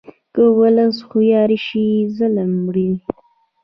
[0.33, 2.89] که ولس هوښیار شي، ظلم مري.